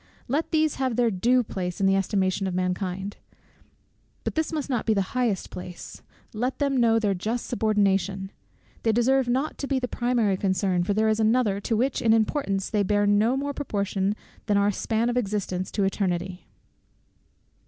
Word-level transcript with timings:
Let 0.27 0.49
these 0.49 0.77
have 0.77 0.95
their 0.95 1.11
due 1.11 1.43
place 1.43 1.79
in 1.79 1.85
the 1.85 1.95
estimation 1.95 2.47
of 2.47 2.55
mankind; 2.55 3.17
but 4.23 4.33
this 4.33 4.51
must 4.51 4.67
not 4.67 4.87
be 4.87 4.95
the 4.95 5.03
highest 5.13 5.51
place. 5.51 6.01
Let 6.33 6.57
them 6.57 6.77
know 6.77 6.97
their 6.97 7.13
just 7.13 7.45
subordination. 7.45 8.31
They 8.81 8.93
deserve 8.93 9.27
not 9.27 9.59
to 9.59 9.67
be 9.67 9.77
the 9.77 9.87
primary 9.87 10.37
concern, 10.37 10.83
for 10.83 10.95
there 10.95 11.07
is 11.07 11.19
another, 11.19 11.59
to 11.61 11.77
which 11.77 12.01
in 12.01 12.13
importance 12.13 12.67
they 12.71 12.81
bear 12.81 13.05
no 13.05 13.37
more 13.37 13.53
proportion 13.53 14.15
than 14.47 14.57
our 14.57 14.71
span 14.71 15.07
of 15.07 15.17
existence 15.17 15.69
to 15.73 15.83
eternity. 15.83 16.47